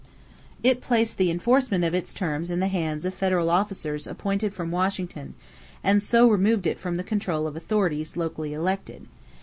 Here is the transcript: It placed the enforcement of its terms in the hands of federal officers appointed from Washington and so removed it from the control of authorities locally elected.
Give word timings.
It 0.63 0.81
placed 0.81 1.19
the 1.19 1.29
enforcement 1.29 1.83
of 1.83 1.93
its 1.93 2.11
terms 2.11 2.49
in 2.49 2.59
the 2.59 2.69
hands 2.69 3.05
of 3.05 3.13
federal 3.13 3.51
officers 3.51 4.07
appointed 4.07 4.51
from 4.51 4.71
Washington 4.71 5.35
and 5.83 6.01
so 6.01 6.27
removed 6.27 6.65
it 6.65 6.79
from 6.79 6.97
the 6.97 7.03
control 7.03 7.45
of 7.45 7.55
authorities 7.55 8.17
locally 8.17 8.51
elected. 8.51 9.05